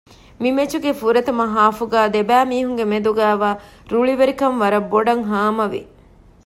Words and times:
މި 0.41 0.49
މެޗުގެ 0.57 0.91
ފުރަތަމަ 0.99 1.45
ހާފުގައި 1.55 2.09
ދެބައި 2.13 2.45
މީހުންގެ 2.51 2.85
މެދުގައިވާ 2.91 3.49
ރުޅިވެރިކަން 3.91 4.57
ވަރަށް 4.61 4.89
ބޮޑަށް 4.91 5.23
ހާމަވި 5.29 5.81